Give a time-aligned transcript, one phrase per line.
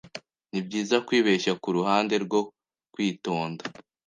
[0.51, 2.39] Nibyiza kwibeshya kuruhande rwo
[2.93, 3.63] kwitonda.